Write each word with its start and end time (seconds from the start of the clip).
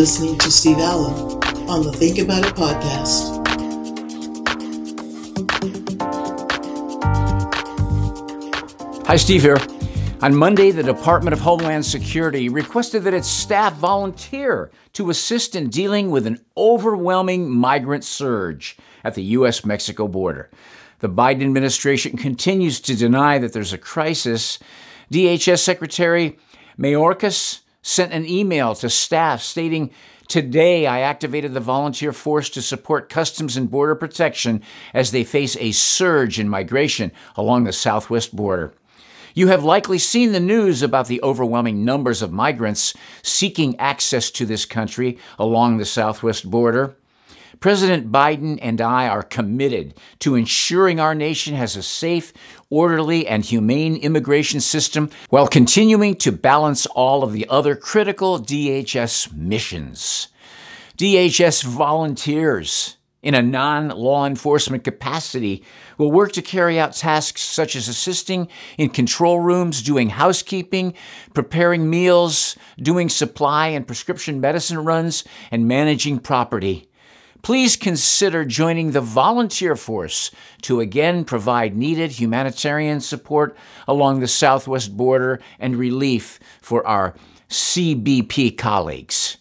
Listening 0.00 0.38
to 0.38 0.50
Steve 0.50 0.78
Allen 0.78 1.12
on 1.68 1.82
the 1.82 1.92
Think 1.92 2.18
About 2.20 2.46
It 2.46 2.54
podcast. 2.54 3.36
Hi, 9.06 9.16
Steve 9.16 9.42
here. 9.42 9.58
On 10.22 10.34
Monday, 10.34 10.70
the 10.70 10.82
Department 10.82 11.34
of 11.34 11.40
Homeland 11.40 11.84
Security 11.84 12.48
requested 12.48 13.04
that 13.04 13.12
its 13.12 13.28
staff 13.28 13.74
volunteer 13.74 14.70
to 14.94 15.10
assist 15.10 15.54
in 15.54 15.68
dealing 15.68 16.10
with 16.10 16.26
an 16.26 16.40
overwhelming 16.56 17.50
migrant 17.50 18.02
surge 18.02 18.78
at 19.04 19.14
the 19.14 19.22
U.S. 19.34 19.66
Mexico 19.66 20.08
border. 20.08 20.48
The 21.00 21.10
Biden 21.10 21.42
administration 21.42 22.16
continues 22.16 22.80
to 22.80 22.96
deny 22.96 23.36
that 23.36 23.52
there's 23.52 23.74
a 23.74 23.78
crisis. 23.78 24.58
DHS 25.12 25.58
Secretary 25.58 26.38
Mayorkas 26.78 27.60
sent 27.82 28.12
an 28.12 28.26
email 28.26 28.74
to 28.76 28.90
staff 28.90 29.42
stating, 29.42 29.90
Today, 30.28 30.86
I 30.86 31.00
activated 31.00 31.54
the 31.54 31.60
volunteer 31.60 32.12
force 32.12 32.48
to 32.50 32.62
support 32.62 33.08
Customs 33.08 33.56
and 33.56 33.68
Border 33.68 33.96
Protection 33.96 34.62
as 34.94 35.10
they 35.10 35.24
face 35.24 35.56
a 35.56 35.72
surge 35.72 36.38
in 36.38 36.48
migration 36.48 37.10
along 37.36 37.64
the 37.64 37.72
southwest 37.72 38.36
border. 38.36 38.72
You 39.34 39.48
have 39.48 39.64
likely 39.64 39.98
seen 39.98 40.30
the 40.30 40.38
news 40.38 40.82
about 40.82 41.08
the 41.08 41.22
overwhelming 41.22 41.84
numbers 41.84 42.22
of 42.22 42.32
migrants 42.32 42.94
seeking 43.22 43.78
access 43.80 44.30
to 44.32 44.46
this 44.46 44.64
country 44.64 45.18
along 45.38 45.78
the 45.78 45.84
southwest 45.84 46.48
border. 46.48 46.96
President 47.60 48.10
Biden 48.10 48.58
and 48.62 48.80
I 48.80 49.06
are 49.06 49.22
committed 49.22 49.92
to 50.20 50.34
ensuring 50.34 50.98
our 50.98 51.14
nation 51.14 51.54
has 51.54 51.76
a 51.76 51.82
safe, 51.82 52.32
orderly, 52.70 53.26
and 53.26 53.44
humane 53.44 53.96
immigration 53.96 54.60
system 54.60 55.10
while 55.28 55.46
continuing 55.46 56.14
to 56.16 56.32
balance 56.32 56.86
all 56.86 57.22
of 57.22 57.34
the 57.34 57.46
other 57.50 57.76
critical 57.76 58.38
DHS 58.38 59.34
missions. 59.34 60.28
DHS 60.96 61.62
volunteers 61.62 62.96
in 63.22 63.34
a 63.34 63.42
non 63.42 63.88
law 63.88 64.24
enforcement 64.24 64.82
capacity 64.82 65.62
will 65.98 66.10
work 66.10 66.32
to 66.32 66.42
carry 66.42 66.80
out 66.80 66.94
tasks 66.94 67.42
such 67.42 67.76
as 67.76 67.88
assisting 67.88 68.48
in 68.78 68.88
control 68.88 69.38
rooms, 69.38 69.82
doing 69.82 70.08
housekeeping, 70.08 70.94
preparing 71.34 71.90
meals, 71.90 72.56
doing 72.78 73.10
supply 73.10 73.68
and 73.68 73.86
prescription 73.86 74.40
medicine 74.40 74.78
runs, 74.78 75.24
and 75.50 75.68
managing 75.68 76.18
property. 76.18 76.89
Please 77.42 77.76
consider 77.76 78.44
joining 78.44 78.90
the 78.90 79.00
volunteer 79.00 79.74
force 79.74 80.30
to 80.62 80.80
again 80.80 81.24
provide 81.24 81.74
needed 81.74 82.12
humanitarian 82.12 83.00
support 83.00 83.56
along 83.88 84.20
the 84.20 84.28
southwest 84.28 84.96
border 84.96 85.40
and 85.58 85.76
relief 85.76 86.38
for 86.60 86.86
our 86.86 87.14
CBP 87.48 88.58
colleagues. 88.58 89.38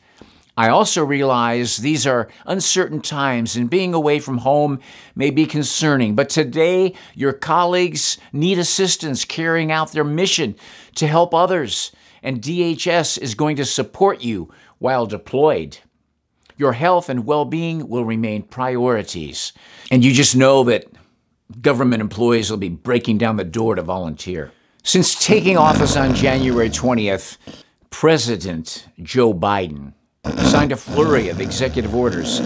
I 0.55 0.69
also 0.69 1.05
realize 1.05 1.77
these 1.77 2.05
are 2.07 2.29
uncertain 2.45 3.01
times 3.01 3.55
and 3.55 3.69
being 3.69 3.93
away 3.93 4.19
from 4.19 4.39
home 4.39 4.79
may 5.15 5.29
be 5.29 5.45
concerning, 5.45 6.15
but 6.15 6.29
today 6.29 6.95
your 7.15 7.33
colleagues 7.33 8.17
need 8.33 8.59
assistance 8.59 9.23
carrying 9.23 9.71
out 9.71 9.91
their 9.91 10.03
mission 10.03 10.55
to 10.95 11.07
help 11.07 11.33
others, 11.33 11.91
and 12.23 12.41
DHS 12.41 13.17
is 13.21 13.35
going 13.35 13.55
to 13.57 13.65
support 13.65 14.21
you 14.21 14.51
while 14.79 15.05
deployed. 15.05 15.77
Your 16.59 16.73
health 16.73 17.07
and 17.07 17.25
well 17.25 17.45
being 17.45 17.87
will 17.87 18.03
remain 18.03 18.43
priorities, 18.43 19.53
and 19.89 20.03
you 20.03 20.11
just 20.11 20.35
know 20.35 20.65
that 20.65 20.87
government 21.61 22.01
employees 22.01 22.51
will 22.51 22.57
be 22.57 22.67
breaking 22.67 23.17
down 23.17 23.37
the 23.37 23.45
door 23.45 23.75
to 23.75 23.81
volunteer. 23.81 24.51
Since 24.83 25.25
taking 25.25 25.55
office 25.55 25.95
on 25.95 26.13
January 26.13 26.69
20th, 26.69 27.37
President 27.91 28.89
Joe 29.01 29.33
Biden 29.33 29.93
signed 30.49 30.73
a 30.73 30.75
flurry 30.75 31.29
of 31.29 31.39
executive 31.39 31.95
orders 31.95 32.41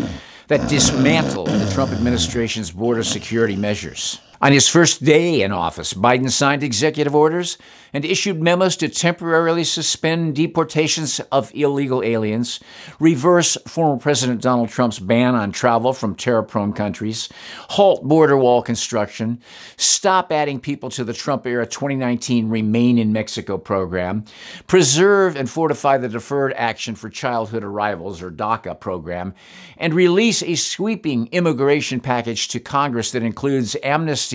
that 0.47 0.69
dismantle 0.69 1.45
the 1.45 1.72
Trump 1.74 1.91
administration's 1.91 2.69
border 2.69 3.03
security 3.03 3.56
measures. 3.56 4.19
On 4.44 4.52
his 4.52 4.68
first 4.68 5.06
day 5.06 5.42
in 5.42 5.54
office, 5.54 5.94
Biden 5.94 6.30
signed 6.30 6.64
executive 6.64 7.16
orders 7.16 7.58
and 7.94 8.04
issued 8.04 8.42
memos 8.42 8.76
to 8.76 8.90
temporarily 8.90 9.64
suspend 9.64 10.36
deportations 10.36 11.22
of 11.31 11.50
illegal 11.56 12.04
aliens, 12.04 12.59
reverse 13.00 13.56
former 13.68 13.98
President 13.98 14.42
Donald 14.42 14.68
Trump's 14.68 15.00
ban 15.00 15.34
on 15.34 15.54
travel 15.54 15.94
from 15.94 16.14
terror 16.14 16.44
prone 16.44 16.74
countries, 16.74 17.30
halt 17.70 18.04
border 18.04 18.36
wall 18.36 18.62
construction, 18.62 19.40
stop 19.78 20.30
adding 20.30 20.60
people 20.60 20.90
to 20.90 21.06
the 21.06 21.14
Trump 21.14 21.48
era 21.48 21.66
2019 21.66 22.50
Remain 22.50 22.98
in 22.98 23.14
Mexico 23.14 23.58
program, 23.58 24.25
preserve 24.68 25.38
and 25.38 25.50
fortify 25.50 25.98
the 25.98 26.10
Deferred 26.10 26.52
Action 26.58 26.96
for 26.96 27.10
Childhood 27.10 27.64
Arrivals, 27.64 28.22
or 28.22 28.30
DACA 28.30 28.78
program, 28.78 29.34
and 29.78 29.94
release 29.94 30.44
a 30.44 30.56
sweeping 30.56 31.30
immigration 31.31 32.02
package 32.02 32.50
to 32.50 32.60
Congress 32.60 33.12
that 33.12 33.24
includes 33.24 33.78
amnesty 33.84 34.32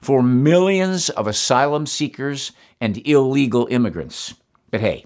for 0.00 0.22
millions 0.22 1.10
of 1.10 1.26
asylum 1.26 1.86
seekers 1.86 2.52
and 2.80 3.06
illegal 3.06 3.66
immigrants. 3.70 4.34
But 4.70 4.80
hey, 4.80 5.04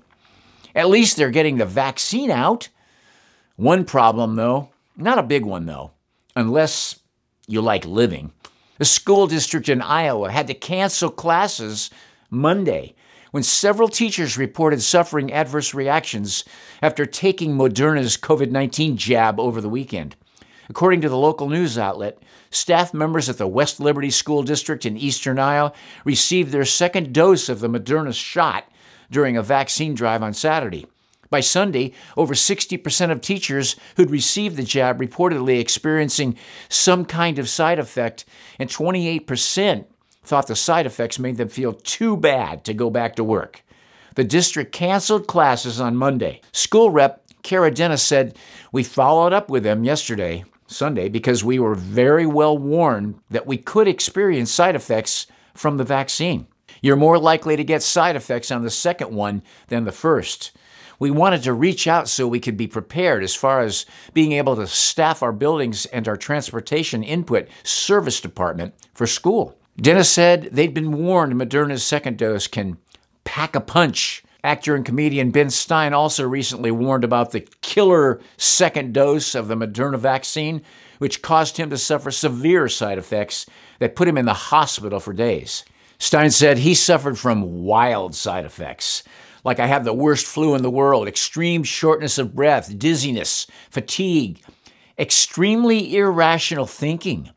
at 0.74 0.88
least 0.88 1.16
they're 1.16 1.30
getting 1.30 1.56
the 1.56 1.66
vaccine 1.66 2.30
out. 2.30 2.68
One 3.56 3.84
problem, 3.84 4.36
though, 4.36 4.70
not 4.96 5.18
a 5.18 5.22
big 5.22 5.44
one, 5.44 5.66
though, 5.66 5.92
unless 6.36 7.00
you 7.46 7.60
like 7.60 7.84
living. 7.84 8.32
A 8.80 8.84
school 8.84 9.26
district 9.26 9.68
in 9.68 9.80
Iowa 9.80 10.30
had 10.30 10.48
to 10.48 10.54
cancel 10.54 11.10
classes 11.10 11.90
Monday 12.30 12.94
when 13.30 13.42
several 13.42 13.88
teachers 13.88 14.38
reported 14.38 14.82
suffering 14.82 15.32
adverse 15.32 15.74
reactions 15.74 16.44
after 16.82 17.06
taking 17.06 17.56
Moderna's 17.56 18.16
COVID 18.16 18.50
19 18.50 18.96
jab 18.96 19.38
over 19.38 19.60
the 19.60 19.68
weekend. 19.68 20.16
According 20.68 21.02
to 21.02 21.08
the 21.08 21.16
local 21.16 21.48
news 21.48 21.76
outlet, 21.76 22.18
staff 22.50 22.94
members 22.94 23.28
at 23.28 23.38
the 23.38 23.46
West 23.46 23.80
Liberty 23.80 24.10
School 24.10 24.42
District 24.42 24.86
in 24.86 24.96
eastern 24.96 25.38
Iowa 25.38 25.72
received 26.04 26.52
their 26.52 26.64
second 26.64 27.12
dose 27.12 27.48
of 27.48 27.60
the 27.60 27.68
Moderna 27.68 28.14
shot 28.14 28.64
during 29.10 29.36
a 29.36 29.42
vaccine 29.42 29.94
drive 29.94 30.22
on 30.22 30.32
Saturday. 30.32 30.86
By 31.30 31.40
Sunday, 31.40 31.92
over 32.16 32.34
60% 32.34 33.10
of 33.10 33.20
teachers 33.20 33.76
who'd 33.96 34.10
received 34.10 34.56
the 34.56 34.62
jab 34.62 35.00
reportedly 35.00 35.58
experiencing 35.58 36.36
some 36.68 37.04
kind 37.04 37.38
of 37.38 37.48
side 37.48 37.78
effect, 37.78 38.24
and 38.58 38.70
28% 38.70 39.84
thought 40.22 40.46
the 40.46 40.56
side 40.56 40.86
effects 40.86 41.18
made 41.18 41.36
them 41.36 41.48
feel 41.48 41.72
too 41.72 42.16
bad 42.16 42.64
to 42.64 42.72
go 42.72 42.88
back 42.88 43.16
to 43.16 43.24
work. 43.24 43.62
The 44.14 44.24
district 44.24 44.72
canceled 44.72 45.26
classes 45.26 45.80
on 45.80 45.96
Monday. 45.96 46.40
School 46.52 46.90
rep 46.90 47.24
Kara 47.42 47.70
Dennis 47.70 48.02
said, 48.02 48.38
We 48.72 48.82
followed 48.82 49.32
up 49.32 49.50
with 49.50 49.64
them 49.64 49.84
yesterday 49.84 50.44
Sunday 50.74 51.08
because 51.08 51.44
we 51.44 51.58
were 51.58 51.74
very 51.74 52.26
well 52.26 52.58
warned 52.58 53.20
that 53.30 53.46
we 53.46 53.56
could 53.56 53.88
experience 53.88 54.50
side 54.50 54.74
effects 54.74 55.26
from 55.54 55.76
the 55.76 55.84
vaccine. 55.84 56.46
You're 56.82 56.96
more 56.96 57.18
likely 57.18 57.56
to 57.56 57.64
get 57.64 57.82
side 57.82 58.16
effects 58.16 58.50
on 58.50 58.62
the 58.62 58.70
second 58.70 59.14
one 59.14 59.42
than 59.68 59.84
the 59.84 59.92
first. 59.92 60.52
We 60.98 61.10
wanted 61.10 61.42
to 61.44 61.52
reach 61.52 61.86
out 61.86 62.08
so 62.08 62.26
we 62.26 62.40
could 62.40 62.56
be 62.56 62.66
prepared 62.66 63.22
as 63.22 63.34
far 63.34 63.60
as 63.60 63.86
being 64.12 64.32
able 64.32 64.56
to 64.56 64.66
staff 64.66 65.22
our 65.22 65.32
buildings 65.32 65.86
and 65.86 66.06
our 66.08 66.16
transportation 66.16 67.02
input 67.02 67.48
service 67.62 68.20
department 68.20 68.74
for 68.94 69.06
school. 69.06 69.56
Dennis 69.80 70.10
said 70.10 70.50
they'd 70.52 70.74
been 70.74 70.92
warned 70.92 71.34
Moderna's 71.34 71.84
second 71.84 72.18
dose 72.18 72.46
can 72.46 72.78
pack 73.24 73.56
a 73.56 73.60
punch 73.60 74.23
Actor 74.44 74.74
and 74.74 74.84
comedian 74.84 75.30
Ben 75.30 75.48
Stein 75.48 75.94
also 75.94 76.28
recently 76.28 76.70
warned 76.70 77.02
about 77.02 77.30
the 77.30 77.48
killer 77.62 78.20
second 78.36 78.92
dose 78.92 79.34
of 79.34 79.48
the 79.48 79.56
Moderna 79.56 79.98
vaccine, 79.98 80.60
which 80.98 81.22
caused 81.22 81.56
him 81.56 81.70
to 81.70 81.78
suffer 81.78 82.10
severe 82.10 82.68
side 82.68 82.98
effects 82.98 83.46
that 83.78 83.96
put 83.96 84.06
him 84.06 84.18
in 84.18 84.26
the 84.26 84.34
hospital 84.34 85.00
for 85.00 85.14
days. 85.14 85.64
Stein 85.98 86.30
said 86.30 86.58
he 86.58 86.74
suffered 86.74 87.18
from 87.18 87.64
wild 87.64 88.14
side 88.14 88.44
effects, 88.44 89.02
like 89.44 89.58
I 89.58 89.66
have 89.66 89.84
the 89.84 89.94
worst 89.94 90.26
flu 90.26 90.54
in 90.54 90.62
the 90.62 90.70
world, 90.70 91.08
extreme 91.08 91.64
shortness 91.64 92.18
of 92.18 92.34
breath, 92.34 92.78
dizziness, 92.78 93.46
fatigue, 93.70 94.42
extremely 94.98 95.96
irrational 95.96 96.66
thinking. 96.66 97.30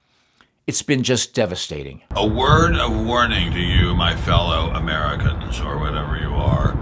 It's 0.67 0.81
been 0.81 1.01
just 1.01 1.33
devastating. 1.33 2.01
A 2.11 2.27
word 2.27 2.75
of 2.75 3.05
warning 3.05 3.53
to 3.53 3.59
you, 3.61 3.95
my 3.95 4.17
fellow 4.17 4.69
Americans, 4.71 5.61
or 5.61 5.77
whatever 5.77 6.17
you 6.17 6.27
are. 6.27 6.77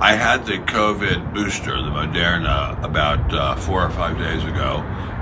I 0.00 0.12
had 0.14 0.46
the 0.46 0.54
COVID 0.54 1.34
booster, 1.34 1.76
the 1.76 1.90
Moderna, 1.90 2.82
about 2.82 3.34
uh, 3.34 3.54
four 3.56 3.84
or 3.84 3.90
five 3.90 4.16
days 4.16 4.42
ago, 4.42 4.78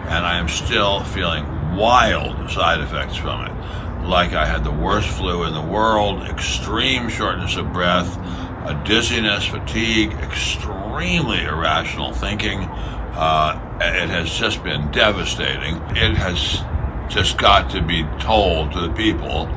and 0.06 0.24
I 0.24 0.38
am 0.38 0.48
still 0.48 1.02
feeling 1.02 1.44
wild 1.74 2.52
side 2.52 2.78
effects 2.82 3.16
from 3.16 3.46
it. 3.46 4.06
Like 4.06 4.32
I 4.32 4.46
had 4.46 4.62
the 4.62 4.70
worst 4.70 5.08
flu 5.08 5.42
in 5.42 5.52
the 5.52 5.60
world, 5.60 6.22
extreme 6.22 7.08
shortness 7.08 7.56
of 7.56 7.72
breath, 7.72 8.16
a 8.16 8.80
dizziness, 8.86 9.44
fatigue, 9.44 10.12
extremely 10.12 11.42
irrational 11.42 12.12
thinking. 12.12 12.60
Uh, 12.60 13.60
it 13.80 14.08
has 14.08 14.30
just 14.30 14.62
been 14.62 14.88
devastating. 14.92 15.74
It 15.96 16.16
has 16.16 16.62
just 17.14 17.38
got 17.38 17.70
to 17.70 17.80
be 17.80 18.02
told 18.18 18.72
to 18.72 18.80
the 18.80 18.92
people 18.94 19.48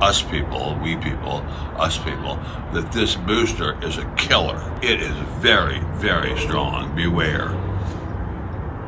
us 0.00 0.22
people, 0.22 0.78
we 0.82 0.96
people, 0.96 1.44
us 1.76 1.98
people, 1.98 2.36
that 2.72 2.90
this 2.92 3.14
booster 3.14 3.76
is 3.84 3.98
a 3.98 4.06
killer. 4.14 4.56
It 4.80 5.02
is 5.02 5.14
very, 5.40 5.80
very 5.96 6.38
strong. 6.38 6.94
Beware. 6.94 7.50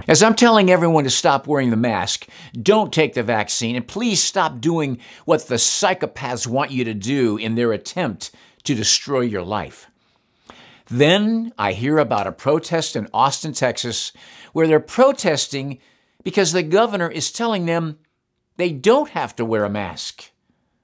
As 0.08 0.23
I'm 0.23 0.35
telling 0.35 0.70
everyone 0.70 1.05
to 1.05 1.11
stop 1.11 1.47
wearing 1.47 1.69
the 1.69 1.76
mask, 1.76 2.26
don't 2.62 2.91
take 2.91 3.12
the 3.12 3.23
vaccine, 3.23 3.76
and 3.76 3.87
please 3.87 4.23
stop 4.23 4.62
doing 4.62 4.99
what 5.26 5.47
the 5.49 5.56
psychopaths 5.56 6.47
want 6.47 6.70
you 6.70 6.85
to 6.85 6.94
do 6.94 7.37
in 7.37 7.55
their 7.55 7.73
attempt 7.73 8.31
to 8.62 8.75
destroy 8.75 9.20
your 9.20 9.43
life. 9.43 9.88
Then 10.87 11.52
I 11.58 11.73
hear 11.73 11.99
about 11.99 12.26
a 12.26 12.32
protest 12.32 12.97
in 12.97 13.08
Austin, 13.12 13.52
Texas, 13.52 14.12
where 14.55 14.67
they're 14.67 14.81
protesting 14.81 15.81
because 16.23 16.53
the 16.53 16.63
governor 16.63 17.09
is 17.11 17.31
telling 17.33 17.67
them 17.67 17.99
they 18.57 18.71
don't 18.73 19.11
have 19.11 19.35
to 19.37 19.45
wear 19.45 19.65
a 19.65 19.71
mask. 19.71 20.31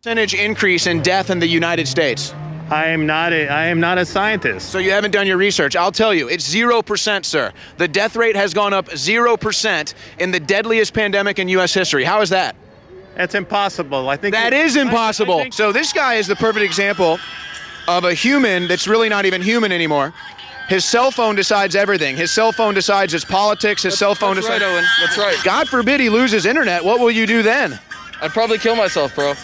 Percentage 0.02 0.34
increase 0.34 0.86
in 0.86 1.02
death 1.02 1.30
in 1.30 1.38
the 1.40 1.46
United 1.48 1.88
States. 1.88 2.32
I 2.70 2.86
am 2.86 3.06
not 3.06 3.32
a 3.32 3.46
I 3.48 3.66
am 3.66 3.78
not 3.78 3.96
a 3.98 4.04
scientist. 4.04 4.70
So 4.70 4.78
you 4.78 4.90
haven't 4.90 5.12
done 5.12 5.26
your 5.26 5.36
research. 5.36 5.76
I'll 5.76 5.92
tell 5.92 6.12
you, 6.12 6.28
it's 6.28 6.52
0%, 6.52 7.24
sir. 7.24 7.52
The 7.76 7.86
death 7.86 8.16
rate 8.16 8.34
has 8.34 8.54
gone 8.54 8.72
up 8.72 8.86
0% 8.88 9.94
in 10.18 10.30
the 10.32 10.40
deadliest 10.40 10.92
pandemic 10.92 11.38
in 11.38 11.48
US 11.50 11.72
history. 11.74 12.02
How 12.04 12.22
is 12.22 12.30
that? 12.30 12.56
That's 13.16 13.34
impossible. 13.36 14.08
I 14.08 14.16
think 14.16 14.34
That 14.34 14.52
it- 14.52 14.66
is 14.66 14.76
I- 14.76 14.80
I 14.80 14.82
impossible. 14.82 15.38
think- 15.38 15.54
So 15.54 15.70
this 15.72 15.92
guy 15.92 16.14
is 16.14 16.26
the 16.26 16.36
perfect 16.36 16.64
example 16.64 17.18
of 17.88 18.04
a 18.04 18.14
human 18.14 18.66
that's 18.66 18.88
really 18.88 19.08
not 19.08 19.26
even 19.26 19.42
human 19.42 19.70
anymore. 19.70 20.12
His 20.68 20.84
cell 20.84 21.10
phone 21.10 21.36
decides 21.36 21.76
everything. 21.76 22.16
His 22.16 22.30
cell 22.32 22.50
phone 22.50 22.74
decides 22.74 23.12
his 23.12 23.24
politics. 23.24 23.82
His 23.84 23.96
cell 23.96 24.14
phone 24.14 24.34
That's 24.34 24.48
right, 24.48 24.58
decides. 24.58 24.74
Owen. 24.74 24.84
That's 25.00 25.18
right. 25.18 25.44
God 25.44 25.68
forbid 25.68 26.00
he 26.00 26.08
loses 26.08 26.44
internet. 26.44 26.84
What 26.84 26.98
will 27.00 27.10
you 27.10 27.26
do 27.26 27.42
then? 27.42 27.78
I'd 28.20 28.32
probably 28.32 28.58
kill 28.58 28.74
myself, 28.74 29.14
bro. 29.14 29.34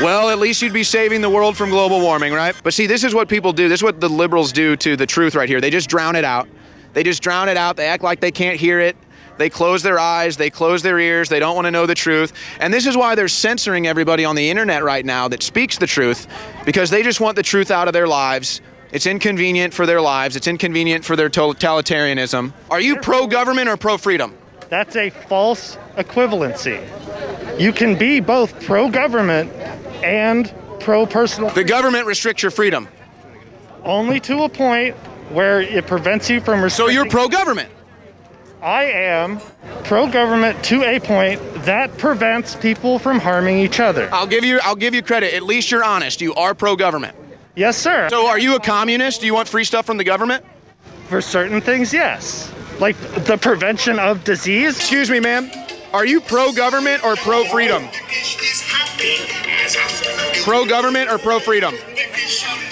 Well, 0.00 0.30
at 0.30 0.38
least 0.38 0.62
you'd 0.62 0.72
be 0.72 0.84
saving 0.84 1.20
the 1.20 1.30
world 1.30 1.56
from 1.56 1.70
global 1.70 2.00
warming, 2.00 2.32
right? 2.32 2.54
But 2.62 2.74
see, 2.74 2.86
this 2.86 3.04
is 3.04 3.14
what 3.14 3.28
people 3.28 3.52
do. 3.52 3.68
This 3.68 3.80
is 3.80 3.84
what 3.84 4.00
the 4.00 4.08
liberals 4.08 4.52
do 4.52 4.76
to 4.76 4.96
the 4.96 5.06
truth 5.06 5.34
right 5.34 5.48
here. 5.48 5.60
They 5.60 5.70
just 5.70 5.88
drown 5.88 6.16
it 6.16 6.24
out. 6.24 6.48
They 6.92 7.02
just 7.02 7.22
drown 7.22 7.48
it 7.48 7.56
out. 7.56 7.76
They 7.76 7.86
act 7.86 8.02
like 8.02 8.20
they 8.20 8.30
can't 8.30 8.58
hear 8.58 8.80
it. 8.80 8.96
They 9.38 9.50
close 9.50 9.82
their 9.82 9.98
eyes, 9.98 10.38
they 10.38 10.48
close 10.48 10.82
their 10.82 10.98
ears, 10.98 11.28
they 11.28 11.38
don't 11.38 11.54
want 11.54 11.66
to 11.66 11.70
know 11.70 11.84
the 11.84 11.94
truth. 11.94 12.32
And 12.58 12.72
this 12.72 12.86
is 12.86 12.96
why 12.96 13.14
they're 13.14 13.28
censoring 13.28 13.86
everybody 13.86 14.24
on 14.24 14.34
the 14.34 14.48
internet 14.48 14.82
right 14.82 15.04
now 15.04 15.28
that 15.28 15.42
speaks 15.42 15.76
the 15.76 15.86
truth 15.86 16.26
because 16.64 16.88
they 16.88 17.02
just 17.02 17.20
want 17.20 17.36
the 17.36 17.42
truth 17.42 17.70
out 17.70 17.86
of 17.86 17.92
their 17.92 18.08
lives. 18.08 18.62
It's 18.96 19.04
inconvenient 19.04 19.74
for 19.74 19.84
their 19.84 20.00
lives, 20.00 20.36
it's 20.36 20.46
inconvenient 20.46 21.04
for 21.04 21.16
their 21.16 21.28
totalitarianism. 21.28 22.54
Are 22.70 22.80
you 22.80 22.96
pro 22.96 23.26
government 23.26 23.68
or 23.68 23.76
pro 23.76 23.98
freedom? 23.98 24.34
That's 24.70 24.96
a 24.96 25.10
false 25.10 25.76
equivalency. 25.98 26.80
You 27.60 27.74
can 27.74 27.98
be 27.98 28.20
both 28.20 28.64
pro 28.64 28.88
government 28.88 29.52
and 30.02 30.50
pro 30.80 31.04
personal 31.04 31.50
The 31.50 31.62
government 31.62 32.06
restricts 32.06 32.42
your 32.42 32.50
freedom. 32.50 32.88
only 33.84 34.18
to 34.20 34.44
a 34.44 34.48
point 34.48 34.94
where 35.28 35.60
it 35.60 35.86
prevents 35.86 36.30
you 36.30 36.40
from 36.40 36.66
So 36.70 36.88
you're 36.88 37.06
pro 37.06 37.28
government. 37.28 37.68
I 38.62 38.84
am 38.84 39.40
pro 39.84 40.10
government 40.10 40.64
to 40.64 40.82
a 40.84 40.98
point 41.00 41.38
that 41.66 41.98
prevents 41.98 42.54
people 42.54 42.98
from 42.98 43.20
harming 43.20 43.58
each 43.58 43.78
other. 43.78 44.08
I'll 44.10 44.26
give 44.26 44.42
you 44.42 44.58
I'll 44.62 44.74
give 44.74 44.94
you 44.94 45.02
credit. 45.02 45.34
At 45.34 45.42
least 45.42 45.70
you're 45.70 45.84
honest. 45.84 46.22
You 46.22 46.34
are 46.36 46.54
pro 46.54 46.76
government. 46.76 47.14
Yes, 47.56 47.78
sir. 47.78 48.08
So 48.10 48.26
are 48.26 48.38
you 48.38 48.54
a 48.54 48.60
communist? 48.60 49.20
Do 49.20 49.26
you 49.26 49.32
want 49.34 49.48
free 49.48 49.64
stuff 49.64 49.86
from 49.86 49.96
the 49.96 50.04
government? 50.04 50.44
For 51.08 51.22
certain 51.22 51.62
things, 51.62 51.92
yes. 51.92 52.52
Like 52.78 52.96
the 53.24 53.38
prevention 53.38 53.98
of 53.98 54.24
disease. 54.24 54.76
Excuse 54.76 55.10
me, 55.10 55.20
ma'am. 55.20 55.50
Are 55.94 56.04
you 56.04 56.20
pro 56.20 56.52
government 56.52 57.02
or 57.02 57.16
pro 57.16 57.44
freedom? 57.46 57.88
Pro 60.44 60.66
government 60.66 61.10
or 61.10 61.16
pro 61.16 61.38
freedom? 61.40 61.74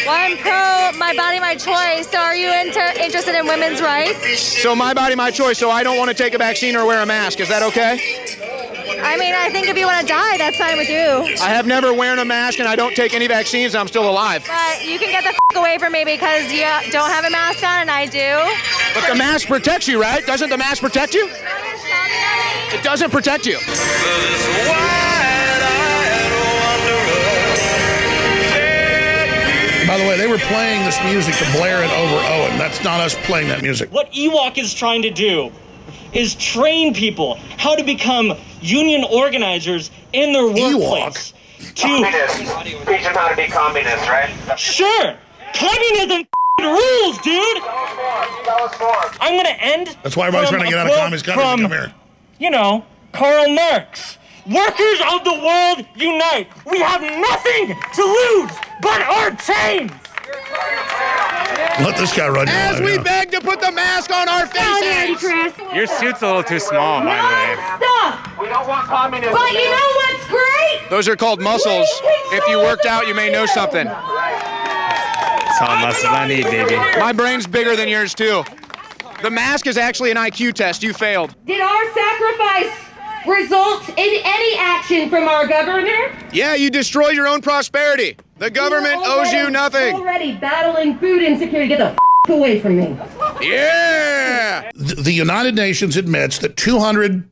Well, 0.05 0.15
I'm 0.15 0.37
pro 0.37 0.99
my 0.99 1.15
body, 1.17 1.41
my 1.41 1.55
choice. 1.55 2.11
So 2.11 2.19
are 2.19 2.37
you 2.37 2.53
inter- 2.53 2.93
interested 3.01 3.35
in 3.35 3.47
women's 3.47 3.81
rights? 3.81 4.39
So 4.39 4.77
my 4.77 4.93
body, 4.93 5.15
my 5.15 5.31
choice. 5.31 5.59
So 5.59 5.71
I 5.71 5.83
don't 5.83 5.97
want 5.97 6.11
to 6.11 6.15
take 6.15 6.35
a 6.35 6.39
vaccine 6.39 6.77
or 6.77 6.85
wear 6.85 7.01
a 7.03 7.07
mask. 7.07 7.41
Is 7.41 7.49
that 7.49 7.63
okay? 7.63 8.24
I 9.05 9.19
mean, 9.19 9.35
I 9.35 9.51
think 9.51 9.69
if 9.69 9.77
you 9.77 9.87
want 9.87 10.01
to 10.01 10.07
die, 10.07 10.39
that's 10.39 10.57
fine 10.57 10.79
with 10.79 10.89
you. 10.89 11.37
I 11.43 11.51
have 11.51 11.67
never 11.67 11.93
worn 11.93 12.19
a 12.19 12.25
mask 12.25 12.59
and 12.59 12.67
I 12.67 12.75
don't 12.75 12.97
take 12.97 13.13
any 13.13 13.27
vaccines. 13.27 13.75
I'm 13.75 13.87
still 13.87 14.09
alive. 14.09 14.45
But 14.47 14.85
you 14.85 14.99
can 14.99 15.11
get 15.11 15.23
the 15.25 15.31
f- 15.31 15.57
away 15.57 15.77
from 15.79 15.93
me 15.93 16.05
because 16.05 16.51
you 16.51 16.65
don't 16.91 17.11
have 17.11 17.25
a 17.25 17.31
mask 17.31 17.63
on 17.63 17.81
and 17.83 17.91
I 17.91 18.07
do. 18.07 18.41
But 18.99 19.07
the 19.07 19.15
mask 19.15 19.47
protects 19.47 19.87
you, 19.89 20.01
right? 20.01 20.25
Doesn't 20.25 20.49
the 20.49 20.57
mask 20.59 20.81
protect 20.81 21.15
you? 21.15 21.29
It 22.73 22.83
doesn't 22.83 23.11
protect 23.11 23.47
you. 23.47 23.59
By 29.87 29.99
the 29.99 30.09
way, 30.09 30.17
they 30.17 30.27
were 30.27 30.39
playing 30.39 30.83
this 30.85 30.99
music 31.05 31.35
to 31.37 31.45
blare 31.53 31.85
it 31.85 31.91
over 31.91 32.17
Owen. 32.17 32.59
That's 32.59 32.83
not 32.83 33.01
us 33.01 33.15
playing 33.27 33.49
that 33.49 33.63
music. 33.63 33.93
What 33.93 34.11
Ewok 34.13 34.57
is 34.57 34.73
trying 34.73 35.03
to 35.03 35.11
do 35.11 35.53
is 36.13 36.35
train 36.35 36.95
people 36.95 37.37
how 37.59 37.75
to 37.75 37.85
become 37.85 38.33
union 38.61 39.05
organizers 39.05 39.91
in 40.13 40.33
their 40.33 40.47
workplace. 40.47 41.33
To 41.59 41.73
Teach 41.73 42.05
them 42.05 43.15
how 43.15 43.29
to 43.29 43.37
be 43.37 43.47
communists, 43.47 44.09
right? 44.09 44.31
sure, 44.59 45.17
communism 45.55 46.21
f***ing 46.21 46.67
rules, 46.67 47.19
dude. 47.19 47.63
I'm 49.21 49.37
gonna 49.37 49.57
end. 49.61 49.97
That's 50.03 50.17
why 50.17 50.27
everybody's 50.29 50.51
from 50.51 50.59
trying 50.59 50.71
to 50.71 50.77
get 50.77 50.79
out 50.79 50.87
of 50.87 50.93
quote 50.93 51.01
communist 51.01 51.25
countries 51.25 51.47
and 51.47 51.61
from, 51.61 51.71
come 51.71 51.79
here. 51.79 51.95
You 52.39 52.51
know, 52.51 52.85
Karl 53.13 53.49
Marx. 53.55 54.19
Workers 54.47 55.01
of 55.11 55.25
the 55.25 55.33
world 55.33 55.87
unite. 55.97 56.49
We 56.71 56.79
have 56.81 57.01
nothing 57.01 57.75
to 57.95 58.03
lose 58.03 58.53
but 58.83 59.01
our 59.01 59.31
chains. 59.37 59.91
Let 61.81 61.97
this 61.97 62.17
guy 62.17 62.29
run 62.29 62.49
As 62.49 62.81
we 62.81 62.95
yeah. 62.95 63.03
beg 63.03 63.31
to 63.33 63.41
put 63.41 63.61
the 63.61 63.73
mask 63.73 64.11
on 64.13 64.29
our 64.29 64.47
faces. 64.47 65.23
Your 65.75 65.87
suit's 65.87 66.23
a 66.23 66.27
little 66.27 66.43
too 66.45 66.61
small, 66.61 67.01
by 67.01 67.17
the 67.17 67.23
way. 67.23 67.57
Stop! 67.77 68.41
We 68.41 68.47
don't 68.47 68.69
want 68.69 68.87
communism. 68.87 69.35
But 69.35 69.53
you 69.53 69.71
know 69.71 69.93
what's 69.97 70.27
great? 70.29 70.91
Those 70.91 71.09
are 71.09 71.17
called 71.17 71.43
muscles. 71.43 71.89
If 72.33 72.47
you 72.47 72.59
worked 72.59 72.87
out, 72.87 73.09
you 73.09 73.15
may 73.15 73.31
know 73.31 73.45
something. 73.47 73.87
That's 73.87 75.61
all 75.61 75.77
muscles 75.79 76.07
I 76.07 76.29
need, 76.29 76.45
baby. 76.45 76.77
My 77.01 77.13
brain's 77.13 77.47
bigger 77.47 77.75
than 77.75 77.89
yours, 77.89 78.15
too. 78.15 78.45
The 79.23 79.31
mask 79.31 79.67
is 79.67 79.77
actually 79.77 80.11
an 80.13 80.17
IQ 80.17 80.55
test. 80.55 80.83
You 80.83 80.93
failed. 80.93 81.35
Did 81.45 81.61
our 81.61 81.93
sacrifice 81.93 82.73
result 83.27 83.89
in 83.89 84.21
any 84.25 84.59
action 84.59 85.11
from 85.11 85.25
our 85.29 85.47
governor? 85.49 86.13
Yeah, 86.33 86.55
you 86.55 86.71
destroy 86.71 87.09
your 87.11 87.27
own 87.27 87.41
prosperity. 87.41 88.17
The 88.37 88.51
government 88.51 89.01
You're 89.03 89.21
owes 89.21 89.33
you 89.33 89.51
nothing. 89.51 89.95
Already 89.95 90.37
battling 90.37 90.99
food 90.99 91.23
insecurity. 91.23 91.69
Get 91.69 91.79
the 91.79 91.91
f- 91.93 91.99
away 92.29 92.61
from 92.61 92.77
me. 92.79 92.97
Yeah. 93.41 94.71
The 94.75 94.97
the 94.97 95.13
United 95.13 95.55
Nations 95.55 95.97
admits 95.97 96.39
that 96.39 96.57
200 96.57 97.31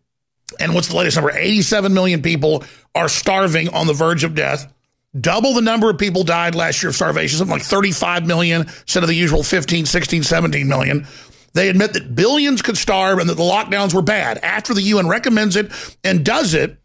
and 0.61 0.75
what's 0.75 0.89
the 0.89 0.97
latest 0.97 1.17
number? 1.17 1.31
87 1.33 1.95
million 1.95 2.23
people 2.23 2.65
are 2.95 3.09
starving 3.09 3.69
on 3.71 3.87
the 3.87 3.95
verge 3.95 4.23
of 4.23 4.35
death. 4.35 4.73
Double 5.19 5.55
the 5.55 5.61
number 5.61 5.91
of 5.91 5.99
people 5.99 6.25
died 6.25 6.55
last 6.55 6.83
year 6.83 6.91
of 6.91 6.97
starvation, 6.97 7.39
something 7.39 7.57
like 7.57 7.63
35 7.63 8.27
million 8.27 8.63
instead 8.63 9.03
of 9.03 9.09
the 9.09 9.15
usual 9.15 9.43
15, 9.43 9.87
16, 9.87 10.23
17 10.23 10.69
million. 10.69 11.07
They 11.55 11.69
admit 11.69 11.93
that 11.93 12.15
billions 12.15 12.63
could 12.63 12.79
starve 12.79 13.19
and 13.19 13.29
that 13.29 13.35
the 13.35 13.43
lockdowns 13.43 13.93
were 13.93 14.03
bad. 14.03 14.39
After 14.39 14.73
the 14.73 14.83
UN 14.83 15.09
recommends 15.09 15.57
it 15.57 15.71
and 16.03 16.25
does 16.25 16.55
it, 16.55 16.79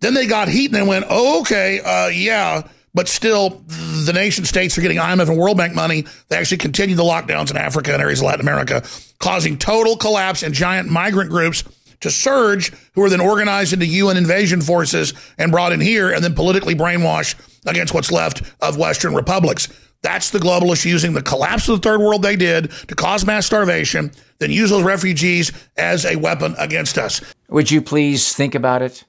then 0.00 0.12
they 0.14 0.26
got 0.26 0.48
heat 0.48 0.66
and 0.66 0.74
they 0.74 0.86
went, 0.86 1.06
oh, 1.08 1.40
okay, 1.40 1.80
uh, 1.80 2.08
yeah, 2.08 2.68
but 2.94 3.08
still, 3.08 3.62
the 3.68 4.12
nation 4.12 4.44
states 4.44 4.76
are 4.76 4.80
getting 4.80 4.98
IMF 4.98 5.28
and 5.28 5.38
World 5.38 5.56
Bank 5.56 5.74
money. 5.74 6.04
They 6.28 6.36
actually 6.36 6.58
continue 6.58 6.96
the 6.96 7.04
lockdowns 7.04 7.50
in 7.50 7.56
Africa 7.56 7.92
and 7.92 8.02
areas 8.02 8.20
of 8.20 8.26
Latin 8.26 8.40
America, 8.40 8.82
causing 9.18 9.56
total 9.58 9.96
collapse 9.96 10.42
and 10.42 10.52
giant 10.52 10.88
migrant 10.88 11.30
groups 11.30 11.62
to 12.00 12.10
surge, 12.10 12.72
who 12.94 13.02
are 13.02 13.10
then 13.10 13.20
organized 13.20 13.72
into 13.72 13.86
UN 13.86 14.16
invasion 14.16 14.60
forces 14.60 15.12
and 15.38 15.52
brought 15.52 15.72
in 15.72 15.80
here 15.80 16.10
and 16.10 16.24
then 16.24 16.34
politically 16.34 16.74
brainwashed 16.74 17.34
against 17.66 17.94
what's 17.94 18.10
left 18.10 18.42
of 18.60 18.76
Western 18.76 19.14
republics. 19.14 19.68
That's 20.02 20.30
the 20.30 20.38
globalists 20.38 20.86
using 20.86 21.12
the 21.12 21.22
collapse 21.22 21.68
of 21.68 21.80
the 21.80 21.88
third 21.88 22.00
world 22.00 22.22
they 22.22 22.36
did 22.36 22.70
to 22.88 22.94
cause 22.94 23.26
mass 23.26 23.44
starvation, 23.44 24.12
then 24.38 24.50
use 24.50 24.70
those 24.70 24.82
refugees 24.82 25.52
as 25.76 26.06
a 26.06 26.16
weapon 26.16 26.54
against 26.58 26.96
us. 26.96 27.20
Would 27.50 27.70
you 27.70 27.82
please 27.82 28.34
think 28.34 28.54
about 28.54 28.80
it? 28.80 29.04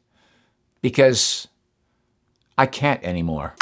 Because 0.82 1.48
I 2.58 2.66
can't 2.66 3.02
anymore. 3.04 3.56